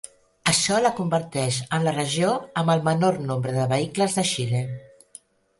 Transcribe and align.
Això 0.51 0.77
la 0.85 0.91
converteix 0.99 1.59
en 1.77 1.85
la 1.87 1.93
regió 1.97 2.33
amb 2.63 2.75
el 2.77 2.81
menor 2.89 3.23
nombre 3.29 3.55
de 3.59 3.69
vehicles 3.75 4.21
de 4.21 4.29
Xile. 4.31 4.65